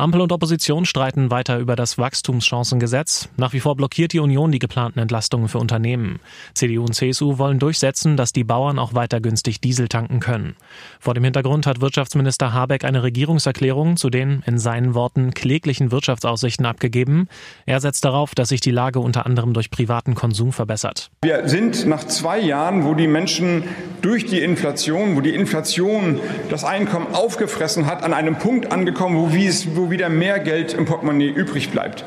Ampel 0.00 0.22
und 0.22 0.32
Opposition 0.32 0.86
streiten 0.86 1.30
weiter 1.30 1.58
über 1.58 1.76
das 1.76 1.98
Wachstumschancengesetz. 1.98 3.28
Nach 3.36 3.52
wie 3.52 3.60
vor 3.60 3.76
blockiert 3.76 4.14
die 4.14 4.18
Union 4.18 4.50
die 4.50 4.58
geplanten 4.58 4.98
Entlastungen 4.98 5.48
für 5.48 5.58
Unternehmen. 5.58 6.20
CDU 6.54 6.84
und 6.84 6.94
CSU 6.94 7.36
wollen 7.36 7.58
durchsetzen, 7.58 8.16
dass 8.16 8.32
die 8.32 8.42
Bauern 8.42 8.78
auch 8.78 8.94
weiter 8.94 9.20
günstig 9.20 9.60
Diesel 9.60 9.88
tanken 9.88 10.20
können. 10.20 10.56
Vor 11.00 11.12
dem 11.12 11.24
Hintergrund 11.24 11.66
hat 11.66 11.82
Wirtschaftsminister 11.82 12.54
Habeck 12.54 12.84
eine 12.84 13.02
Regierungserklärung 13.02 13.98
zu 13.98 14.08
den, 14.08 14.42
in 14.46 14.58
seinen 14.58 14.94
Worten, 14.94 15.34
kläglichen 15.34 15.92
Wirtschaftsaussichten 15.92 16.64
abgegeben. 16.64 17.28
Er 17.66 17.80
setzt 17.80 18.06
darauf, 18.06 18.34
dass 18.34 18.48
sich 18.48 18.62
die 18.62 18.70
Lage 18.70 19.00
unter 19.00 19.26
anderem 19.26 19.52
durch 19.52 19.70
privaten 19.70 20.14
Konsum 20.14 20.54
verbessert. 20.54 21.10
Wir 21.22 21.46
sind 21.46 21.86
nach 21.86 22.04
zwei 22.04 22.38
Jahren, 22.38 22.86
wo 22.86 22.94
die 22.94 23.06
Menschen 23.06 23.64
durch 24.00 24.24
die 24.24 24.40
Inflation, 24.40 25.14
wo 25.16 25.20
die 25.20 25.34
Inflation 25.34 26.20
das 26.48 26.64
Einkommen 26.64 27.14
aufgefressen 27.14 27.84
hat, 27.84 28.02
an 28.02 28.14
einem 28.14 28.38
Punkt 28.38 28.72
angekommen, 28.72 29.18
wo, 29.18 29.89
wieder 29.90 30.08
mehr 30.08 30.38
Geld 30.38 30.74
im 30.74 30.84
Portemonnaie 30.84 31.28
übrig 31.28 31.70
bleibt. 31.70 32.04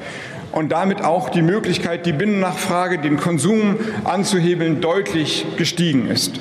Und 0.52 0.72
damit 0.72 1.04
auch 1.04 1.30
die 1.30 1.42
Möglichkeit, 1.42 2.06
die 2.06 2.14
Binnennachfrage, 2.14 3.00
den 3.00 3.18
Konsum 3.18 3.78
anzuhebeln, 4.04 4.82
deutlich 4.82 5.46
gestiegen 5.58 6.08
ist. 6.08 6.40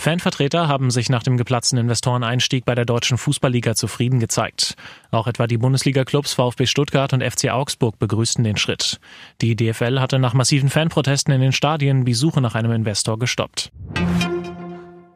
Fanvertreter 0.00 0.66
haben 0.66 0.90
sich 0.90 1.10
nach 1.10 1.22
dem 1.22 1.36
geplatzten 1.36 1.78
Investoreneinstieg 1.78 2.64
bei 2.64 2.74
der 2.74 2.86
deutschen 2.86 3.18
Fußballliga 3.18 3.74
zufrieden 3.74 4.18
gezeigt. 4.18 4.74
Auch 5.10 5.26
etwa 5.26 5.46
die 5.46 5.58
Bundesliga-Clubs 5.58 6.32
VfB 6.32 6.64
Stuttgart 6.64 7.12
und 7.12 7.22
FC 7.22 7.50
Augsburg 7.50 7.98
begrüßten 7.98 8.42
den 8.42 8.56
Schritt. 8.56 8.98
Die 9.42 9.56
DFL 9.56 10.00
hatte 10.00 10.18
nach 10.18 10.32
massiven 10.32 10.70
Fanprotesten 10.70 11.34
in 11.34 11.42
den 11.42 11.52
Stadien 11.52 12.06
die 12.06 12.14
Suche 12.14 12.40
nach 12.40 12.54
einem 12.54 12.72
Investor 12.72 13.18
gestoppt. 13.18 13.72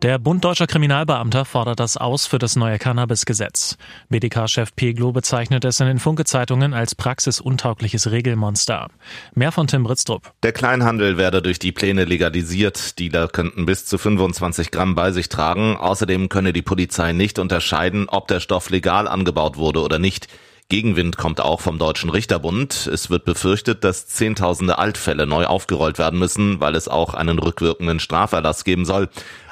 Der 0.05 0.19
Bund 0.19 0.45
Deutscher 0.45 0.67
Kriminalbeamter 0.67 1.47
fordert 1.47 1.81
das 1.81 1.97
aus 1.97 2.27
für 2.27 2.39
das 2.39 2.57
neue 2.57 2.79
Cannabis-Gesetz. 2.79 3.79
BDK-Chef 4.11 4.77
Peglo 4.77 5.13
bezeichnet 5.13 5.65
es 5.65 5.81
in 5.81 5.87
den 5.87 5.99
Funke-Zeitungen 5.99 6.75
als 6.75 6.95
praxisuntaugliches 6.95 8.11
Regelmonster. 8.11 8.89
Mehr 9.35 9.51
von 9.51 9.67
Tim 9.67 9.85
Britztrup. 9.85 10.31
Der 10.43 10.53
Kleinhandel 10.53 11.17
werde 11.17 11.41
durch 11.41 11.59
die 11.59 11.73
Pläne 11.73 12.05
legalisiert. 12.05 12.99
Dealer 12.99 13.29
könnten 13.29 13.65
bis 13.65 13.87
zu 13.87 13.97
25 13.97 14.71
Gramm 14.71 14.95
bei 14.95 15.11
sich 15.11 15.31
tragen. 15.31 15.79
Außerdem 15.79 16.29
könne 16.29 16.53
die 16.53 16.61
Polizei 16.61 17.15
nicht 17.15 17.39
unterscheiden, 17.39 18.07
ob 18.11 18.29
der 18.29 18.41
Stoff 18.41 18.69
legal 18.69 19.09
angebaut 19.09 19.57
wurde 19.57 19.81
oder 19.81 19.99
nicht. 19.99 20.29
Gegenwind 20.75 21.17
kommt 21.17 21.41
auch 21.41 21.61
vom 21.61 21.78
Deutschen 21.78 22.11
Richterbund. 22.11 22.89
Es 22.89 23.08
wird 23.08 23.25
befürchtet, 23.25 23.84
dass 23.84 24.08
Zehntausende 24.08 24.77
Altfälle 24.77 25.25
neu 25.25 25.47
aufgerollt 25.47 26.00
werden 26.00 26.19
müssen, 26.19 26.58
weil 26.58 26.75
es 26.75 26.89
auch 26.89 27.14
einen 27.14 27.39
rückwirkenden 27.39 28.00
Straferlass 28.00 28.64
geben 28.64 28.84
soll. 28.84 29.08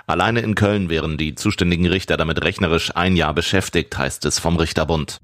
Alleine 0.09 0.41
in 0.41 0.57
Köln 0.57 0.91
wären 0.91 1.19
die 1.19 1.37
zuständigen 1.37 1.87
Richter 1.87 2.17
damit 2.17 2.43
rechnerisch 2.43 2.97
ein 2.97 3.15
Jahr 3.15 3.35
beschäftigt, 3.35 3.97
heißt 3.97 4.25
es 4.25 4.41
vom 4.41 4.57
Richterbund. 4.57 5.21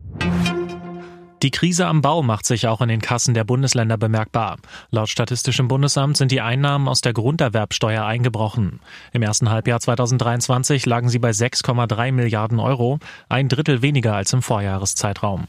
Die 1.42 1.50
Krise 1.50 1.88
am 1.88 2.00
Bau 2.00 2.22
macht 2.22 2.46
sich 2.46 2.68
auch 2.68 2.80
in 2.80 2.88
den 2.88 3.00
Kassen 3.00 3.34
der 3.34 3.42
Bundesländer 3.42 3.96
bemerkbar. 3.96 4.58
Laut 4.92 5.08
Statistischem 5.08 5.66
Bundesamt 5.66 6.16
sind 6.16 6.30
die 6.30 6.40
Einnahmen 6.40 6.86
aus 6.86 7.00
der 7.00 7.12
Grunderwerbsteuer 7.12 8.04
eingebrochen. 8.04 8.78
Im 9.12 9.22
ersten 9.22 9.50
Halbjahr 9.50 9.80
2023 9.80 10.86
lagen 10.86 11.08
sie 11.08 11.18
bei 11.18 11.30
6,3 11.30 12.12
Milliarden 12.12 12.60
Euro, 12.60 13.00
ein 13.28 13.48
Drittel 13.48 13.82
weniger 13.82 14.14
als 14.14 14.32
im 14.32 14.42
Vorjahreszeitraum. 14.42 15.48